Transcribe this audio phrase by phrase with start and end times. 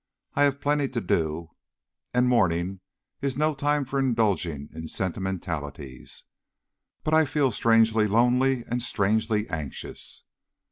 [0.33, 1.51] I have plenty to do,
[2.11, 2.79] and morning
[3.21, 6.23] is no time for indulging in sentimentalities.
[7.03, 10.23] But I feel strangely lonely and strangely anxious.